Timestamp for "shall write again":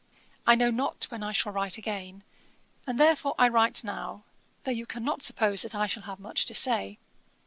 1.31-2.23